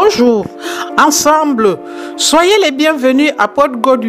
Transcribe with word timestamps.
Bonjour, 0.00 0.46
ensemble, 0.96 1.76
soyez 2.16 2.56
les 2.62 2.70
bienvenus 2.70 3.32
à 3.36 3.48
Pod 3.48 3.80
God. 3.80 4.06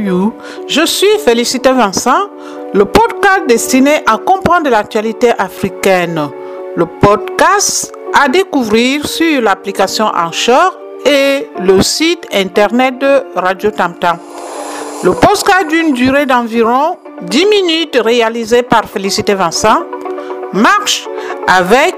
Je 0.68 0.86
suis 0.86 1.18
Félicité 1.26 1.72
Vincent, 1.72 2.30
le 2.76 2.86
podcast 2.86 3.48
destiné 3.48 4.04
à 4.06 4.20
comprendre 4.20 4.70
l'actualité 4.70 5.32
africaine. 5.36 6.30
Le 6.76 6.86
podcast 6.86 7.92
à 8.14 8.28
découvrir 8.28 9.08
sur 9.08 9.42
l'application 9.42 10.06
Anchor 10.16 10.78
et 11.08 11.48
le 11.60 11.82
site 11.82 12.28
internet 12.32 13.00
de 13.00 13.24
Radio 13.36 13.72
Tamtam. 13.72 14.18
Le 15.04 15.14
podcast 15.14 15.70
d'une 15.70 15.94
durée 15.94 16.28
d'environ 16.28 16.98
10 17.24 17.46
minutes 17.48 18.00
réalisé 18.00 18.62
par 18.62 18.86
Félicité 18.86 19.34
Vincent 19.34 19.82
marche 20.54 21.08
avec 21.48 21.96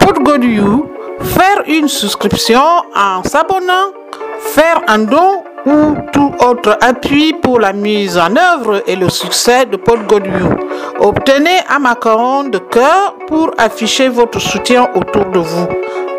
Pod 0.00 0.20
God 0.22 0.93
faire 1.20 1.62
une 1.66 1.88
souscription 1.88 2.60
en 2.94 3.22
s'abonnant, 3.22 3.92
faire 4.38 4.82
un 4.88 4.98
don 4.98 5.42
ou 5.66 5.96
tout 6.12 6.32
autre 6.40 6.76
appui 6.80 7.32
pour 7.32 7.58
la 7.58 7.72
mise 7.72 8.18
en 8.18 8.34
œuvre 8.36 8.82
et 8.86 8.96
le 8.96 9.08
succès 9.08 9.64
de 9.66 9.76
Paul 9.76 10.06
Godwin. 10.06 10.56
Obtenez 11.00 11.60
un 11.68 11.78
macaron 11.78 12.44
de 12.44 12.58
cœur 12.58 13.16
pour 13.26 13.50
afficher 13.58 14.08
votre 14.08 14.40
soutien 14.40 14.88
autour 14.94 15.26
de 15.26 15.38
vous. 15.38 15.68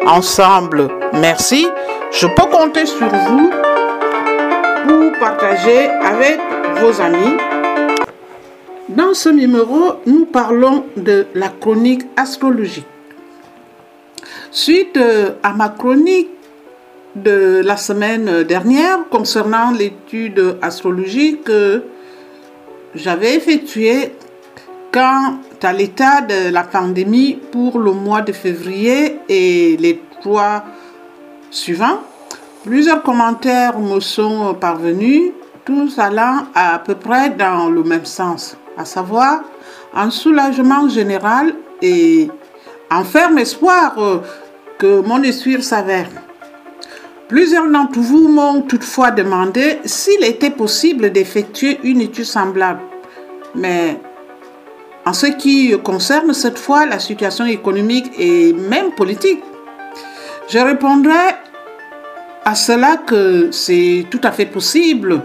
Ensemble, 0.07 0.89
merci. 1.13 1.67
Je 2.11 2.27
peux 2.27 2.45
compter 2.51 2.85
sur 2.85 3.07
vous 3.07 3.49
pour 4.87 5.19
partager 5.19 5.89
avec 5.89 6.39
vos 6.79 7.01
amis. 7.01 7.37
Dans 8.89 9.13
ce 9.13 9.29
numéro, 9.29 9.93
nous 10.05 10.25
parlons 10.25 10.85
de 10.95 11.27
la 11.33 11.49
chronique 11.49 12.03
astrologique. 12.15 12.85
Suite 14.55 14.95
euh, 14.95 15.31
à 15.43 15.51
ma 15.51 15.67
chronique 15.67 16.29
de 17.13 17.61
la 17.61 17.75
semaine 17.75 18.43
dernière 18.43 18.99
concernant 19.11 19.71
l'étude 19.71 20.55
astrologique 20.61 21.43
que 21.43 21.83
j'avais 22.93 23.35
effectuée 23.35 24.13
quant 24.93 25.39
à 25.61 25.73
l'état 25.73 26.21
de 26.21 26.53
la 26.53 26.63
pandémie 26.63 27.37
pour 27.51 27.79
le 27.79 27.91
mois 27.91 28.21
de 28.21 28.31
février 28.31 29.19
et 29.27 29.75
les 29.75 30.01
trois 30.21 30.63
suivants, 31.51 31.99
plusieurs 32.63 33.03
commentaires 33.03 33.77
me 33.77 33.99
sont 33.99 34.53
parvenus, 34.53 35.33
tous 35.65 35.99
allant 35.99 36.45
à 36.55 36.79
peu 36.79 36.95
près 36.95 37.29
dans 37.29 37.67
le 37.67 37.83
même 37.83 38.05
sens, 38.05 38.55
à 38.77 38.85
savoir 38.85 39.41
un 39.93 40.09
soulagement 40.09 40.87
général 40.87 41.55
et 41.81 42.29
un 42.89 43.03
ferme 43.03 43.39
espoir 43.39 43.95
euh, 43.97 44.19
que 44.77 45.01
mon 45.01 45.21
essuire 45.23 45.63
s'avère. 45.63 46.09
Plusieurs 47.27 47.67
d'entre 47.69 47.99
vous 47.99 48.27
m'ont 48.27 48.61
toutefois 48.61 49.11
demandé 49.11 49.79
s'il 49.85 50.23
était 50.23 50.51
possible 50.51 51.11
d'effectuer 51.11 51.79
une 51.83 52.01
étude 52.01 52.25
semblable. 52.25 52.81
Mais 53.55 53.99
en 55.05 55.13
ce 55.13 55.27
qui 55.27 55.75
concerne 55.83 56.33
cette 56.33 56.59
fois 56.59 56.85
la 56.85 56.99
situation 56.99 57.45
économique 57.45 58.11
et 58.19 58.53
même 58.53 58.91
politique, 58.91 59.41
je 60.47 60.59
répondrai 60.59 61.35
à 62.43 62.53
cela 62.53 62.97
que 62.97 63.49
c'est 63.51 64.05
tout 64.11 64.21
à 64.23 64.31
fait 64.31 64.45
possible 64.45 65.23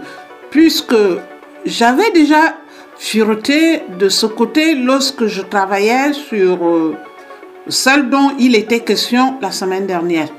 puisque 0.49 0.95
j'avais 1.65 2.09
déjà 2.11 2.55
fureté 2.97 3.83
de 3.99 4.09
ce 4.09 4.25
côté 4.25 4.75
lorsque 4.75 5.25
je 5.27 5.41
travaillais 5.41 6.13
sur 6.13 6.67
euh, 6.67 6.95
celle 7.67 8.09
dont 8.09 8.31
il 8.39 8.55
était 8.55 8.79
question 8.79 9.37
la 9.41 9.51
semaine 9.51 9.85
dernière. 9.85 10.29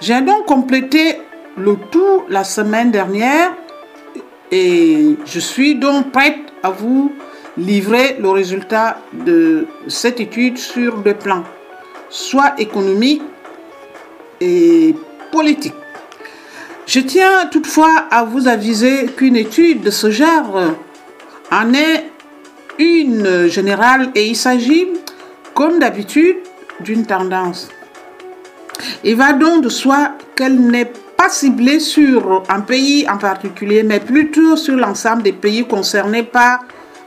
J'ai 0.00 0.20
donc 0.20 0.46
complété 0.46 1.18
le 1.56 1.76
tout 1.90 2.22
la 2.28 2.44
semaine 2.44 2.90
dernière 2.90 3.52
et 4.50 5.16
je 5.26 5.40
suis 5.40 5.74
donc 5.74 6.12
prête 6.12 6.38
à 6.62 6.70
vous 6.70 7.12
livrer 7.56 8.16
le 8.20 8.30
résultat 8.30 8.98
de 9.12 9.66
cette 9.88 10.20
étude 10.20 10.56
sur 10.58 10.98
deux 10.98 11.14
plans, 11.14 11.42
soit 12.08 12.54
économique 12.58 13.22
et 14.40 14.94
politique. 15.32 15.74
Je 16.86 17.00
tiens 17.00 17.46
toutefois 17.50 18.06
à 18.10 18.24
vous 18.24 18.48
aviser 18.48 19.06
qu'une 19.06 19.36
étude 19.36 19.82
de 19.82 19.90
ce 19.90 20.10
genre 20.10 20.60
en 21.50 21.74
est 21.74 22.04
une 22.78 23.48
générale 23.48 24.10
et 24.14 24.26
il 24.28 24.36
s'agit 24.36 24.86
comme 25.58 25.80
d'habitude, 25.80 26.36
d'une 26.78 27.04
tendance. 27.04 27.68
Il 29.02 29.16
va 29.16 29.32
donc 29.32 29.64
de 29.64 29.68
soi 29.68 30.12
qu'elle 30.36 30.54
n'est 30.54 30.92
pas 31.16 31.28
ciblée 31.28 31.80
sur 31.80 32.44
un 32.48 32.60
pays 32.60 33.08
en 33.08 33.18
particulier, 33.18 33.82
mais 33.82 33.98
plutôt 33.98 34.54
sur 34.54 34.76
l'ensemble 34.76 35.24
des 35.24 35.32
pays 35.32 35.66
concernés 35.66 36.22
par 36.22 36.60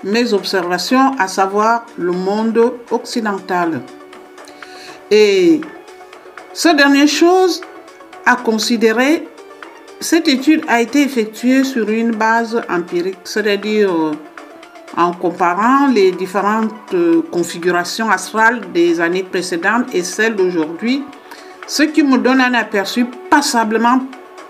mes 0.03 0.33
observations, 0.33 1.15
à 1.17 1.29
savoir 1.29 1.85
le 1.97 2.11
monde 2.11 2.73
occidental. 2.91 3.79
Et 5.09 5.61
cette 6.51 6.75
dernière 6.75 7.07
chose 7.07 7.61
à 8.25 8.35
considérer, 8.35 9.29
cette 10.01 10.27
étude 10.27 10.65
a 10.67 10.81
été 10.81 11.03
effectuée 11.03 11.63
sur 11.63 11.89
une 11.89 12.11
base 12.11 12.61
empirique, 12.67 13.19
c'est-à-dire 13.23 14.11
en 14.97 15.13
comparant 15.13 15.87
les 15.87 16.11
différentes 16.11 16.93
euh, 16.93 17.21
configurations 17.31 18.09
astrales 18.09 18.61
des 18.73 18.99
années 18.99 19.23
précédentes 19.23 19.93
et 19.93 20.03
celles 20.03 20.35
d'aujourd'hui, 20.35 21.03
ce 21.67 21.83
qui 21.83 22.03
me 22.03 22.17
donne 22.17 22.41
un 22.41 22.53
aperçu 22.53 23.05
passablement 23.29 24.01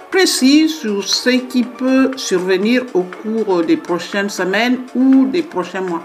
précis 0.09 0.67
sur 0.67 1.07
ce 1.07 1.29
qui 1.29 1.63
peut 1.63 2.11
survenir 2.15 2.83
au 2.93 3.03
cours 3.03 3.63
des 3.63 3.77
prochaines 3.77 4.29
semaines 4.29 4.79
ou 4.95 5.25
des 5.25 5.43
prochains 5.43 5.81
mois. 5.81 6.03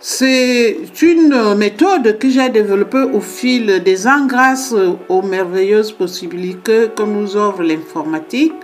C'est 0.00 0.78
une 1.02 1.54
méthode 1.56 2.18
que 2.18 2.30
j'ai 2.30 2.48
développée 2.48 3.02
au 3.12 3.20
fil 3.20 3.82
des 3.82 4.06
ans 4.06 4.26
grâce 4.26 4.72
aux 5.08 5.22
merveilleuses 5.22 5.90
possibilités 5.90 6.88
que 6.96 7.02
nous 7.02 7.36
offre 7.36 7.62
l'informatique 7.62 8.54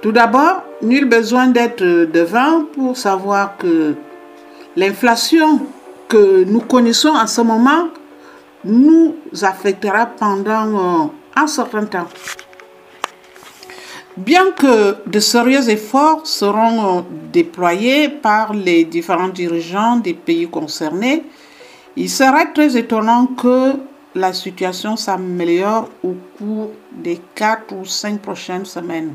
tout 0.00 0.12
d'abord, 0.12 0.62
nul 0.82 1.04
besoin 1.06 1.48
d'être 1.48 1.82
devin 1.84 2.66
pour 2.74 2.96
savoir 2.96 3.56
que 3.56 3.94
l'inflation 4.76 5.60
que 6.08 6.44
nous 6.44 6.60
connaissons 6.60 7.10
en 7.10 7.26
ce 7.26 7.40
moment 7.40 7.88
nous 8.64 9.14
affectera 9.42 10.06
pendant 10.06 11.04
euh, 11.04 11.06
un 11.36 11.46
certain 11.46 11.84
temps. 11.84 12.08
Bien 14.16 14.50
que 14.50 14.96
de 15.06 15.20
sérieux 15.20 15.68
efforts 15.70 16.26
seront 16.26 16.98
euh, 16.98 17.02
déployés 17.32 18.08
par 18.08 18.52
les 18.52 18.84
différents 18.84 19.28
dirigeants 19.28 19.96
des 19.96 20.14
pays 20.14 20.48
concernés, 20.48 21.24
il 21.96 22.10
serait 22.10 22.52
très 22.52 22.76
étonnant 22.76 23.26
que 23.26 23.74
la 24.14 24.32
situation 24.32 24.96
s'améliore 24.96 25.88
au 26.02 26.14
cours 26.36 26.70
des 26.92 27.20
quatre 27.34 27.74
ou 27.74 27.84
cinq 27.84 28.20
prochaines 28.20 28.64
semaines. 28.64 29.14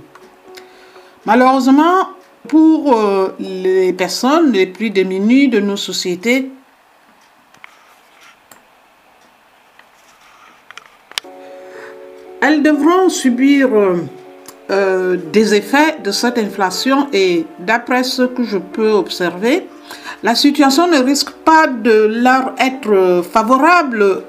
Malheureusement, 1.25 2.09
pour 2.49 2.97
euh, 2.97 3.29
les 3.39 3.93
personnes 3.93 4.51
les 4.51 4.65
plus 4.65 4.89
démunies 4.89 5.47
de 5.47 5.61
nos 5.61 5.77
sociétés, 5.77 6.51
elles 12.41 12.61
devront 12.61 13.07
subir 13.07 13.69
euh, 13.73 13.95
euh, 14.69 15.17
des 15.31 15.55
effets 15.55 15.97
de 16.03 16.11
cette 16.11 16.37
inflation 16.37 17.07
et 17.13 17.45
d'après 17.59 18.03
ce 18.03 18.23
que 18.23 18.43
je 18.43 18.57
peux 18.57 18.91
observer, 18.91 19.65
la 20.23 20.35
situation 20.35 20.87
ne 20.87 20.97
risque 20.97 21.31
pas 21.45 21.67
de 21.67 22.21
leur 22.21 22.53
être 22.59 23.23
favorable 23.23 24.23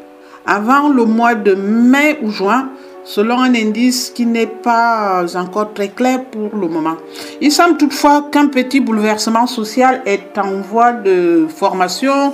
avant 0.47 0.89
le 0.89 1.05
mois 1.05 1.35
de 1.35 1.55
mai 1.55 2.19
ou 2.23 2.31
juin 2.31 2.69
selon 3.05 3.41
un 3.41 3.55
indice 3.55 4.11
qui 4.11 4.27
n'est 4.27 4.47
pas 4.47 5.25
encore 5.37 5.73
très 5.75 5.89
clair 5.89 6.25
pour 6.25 6.59
le 6.59 6.69
moment. 6.69 6.97
Il 7.41 7.53
semble 7.53 7.77
toutefois 7.77 8.29
qu'un 8.33 8.49
petit 8.49 8.81
bouleversement 8.81 9.47
social 9.47 10.03
est 10.07 10.37
en 10.39 10.61
voie 10.61 10.93
de 10.93 11.47
formation 11.49 12.33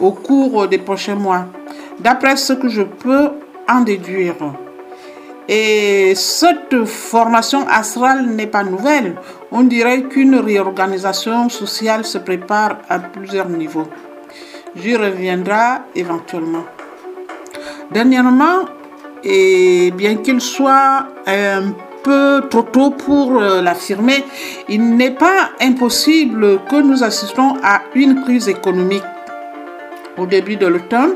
au 0.00 0.12
cours 0.12 0.68
des 0.68 0.78
prochains 0.78 1.14
mois, 1.16 1.46
d'après 2.00 2.36
ce 2.36 2.52
que 2.52 2.68
je 2.68 2.82
peux 2.82 3.30
en 3.68 3.80
déduire. 3.80 4.36
Et 5.48 6.14
cette 6.14 6.84
formation 6.86 7.66
astrale 7.68 8.26
n'est 8.26 8.46
pas 8.46 8.64
nouvelle. 8.64 9.16
On 9.52 9.62
dirait 9.62 10.02
qu'une 10.04 10.36
réorganisation 10.36 11.48
sociale 11.50 12.04
se 12.04 12.18
prépare 12.18 12.78
à 12.88 12.98
plusieurs 12.98 13.48
niveaux. 13.48 13.88
J'y 14.74 14.96
reviendrai 14.96 15.82
éventuellement. 15.94 16.64
Dernièrement, 17.90 18.64
et 19.24 19.90
bien 19.92 20.16
qu'il 20.16 20.40
soit 20.40 21.06
un 21.26 21.72
peu 22.02 22.42
trop 22.50 22.62
tôt 22.62 22.90
pour 22.90 23.40
euh, 23.40 23.62
l'affirmer, 23.62 24.24
il 24.68 24.96
n'est 24.96 25.12
pas 25.12 25.50
impossible 25.60 26.60
que 26.68 26.76
nous 26.76 27.02
assistons 27.02 27.56
à 27.62 27.80
une 27.94 28.22
crise 28.22 28.48
économique 28.48 29.02
au 30.18 30.26
début 30.26 30.56
de 30.56 30.66
l'automne. 30.66 31.14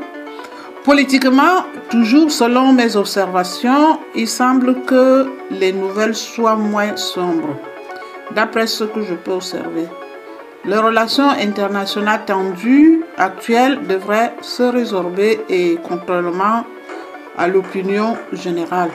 Politiquement, 0.83 1.65
toujours 1.89 2.31
selon 2.31 2.73
mes 2.73 2.95
observations, 2.95 3.99
il 4.15 4.27
semble 4.27 4.81
que 4.83 5.27
les 5.51 5.71
nouvelles 5.71 6.15
soient 6.15 6.55
moins 6.55 6.95
sombres, 6.95 7.55
d'après 8.33 8.65
ce 8.65 8.85
que 8.85 9.03
je 9.03 9.13
peux 9.13 9.33
observer. 9.33 9.87
Les 10.65 10.77
relations 10.77 11.29
internationales 11.29 12.21
tendues 12.25 13.03
actuelles 13.17 13.79
devraient 13.87 14.33
se 14.41 14.63
résorber 14.63 15.39
et 15.49 15.77
contrairement 15.87 16.65
à 17.39 17.47
l'opinion 17.47 18.17
générale. 18.33 18.91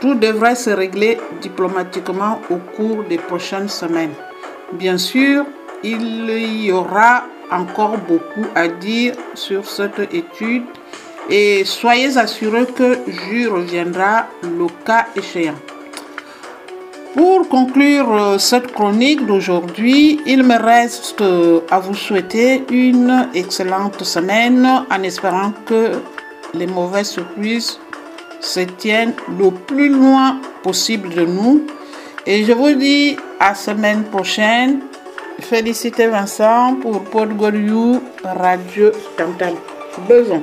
Tout 0.00 0.14
devrait 0.14 0.54
se 0.56 0.70
régler 0.70 1.18
diplomatiquement 1.42 2.40
au 2.50 2.56
cours 2.56 3.04
des 3.04 3.18
prochaines 3.18 3.68
semaines. 3.68 4.14
Bien 4.72 4.96
sûr, 4.98 5.44
il 5.84 6.30
y 6.64 6.72
aura 6.72 7.24
encore 7.50 7.98
beaucoup 7.98 8.46
à 8.54 8.68
dire 8.68 9.14
sur 9.34 9.68
cette 9.68 10.00
étude 10.12 10.64
et 11.30 11.64
soyez 11.64 12.16
assurés 12.16 12.66
que 12.66 12.98
j'y 13.06 13.46
reviendrai 13.46 14.24
le 14.42 14.66
cas 14.84 15.06
échéant. 15.14 15.54
Pour 17.14 17.48
conclure 17.48 18.12
euh, 18.12 18.38
cette 18.38 18.72
chronique 18.72 19.26
d'aujourd'hui, 19.26 20.20
il 20.26 20.42
me 20.42 20.56
reste 20.56 21.24
à 21.70 21.78
vous 21.80 21.94
souhaiter 21.94 22.64
une 22.70 23.28
excellente 23.34 24.04
semaine 24.04 24.84
en 24.90 25.02
espérant 25.02 25.52
que 25.66 25.92
les 26.54 26.66
mauvaises 26.66 27.10
surprises 27.10 27.78
se 28.40 28.60
tiennent 28.60 29.14
le 29.38 29.50
plus 29.50 29.88
loin 29.88 30.40
possible 30.62 31.10
de 31.10 31.24
nous. 31.24 31.66
Et 32.26 32.44
je 32.44 32.52
vous 32.52 32.74
dis 32.74 33.16
à 33.40 33.54
semaine 33.54 34.04
prochaine. 34.04 34.80
Félicitez 35.40 36.08
Vincent 36.08 36.76
pour 36.80 37.04
Podgoriou 37.04 38.02
Radio 38.24 38.90
Tantal. 39.16 39.54
Besoin. 40.08 40.40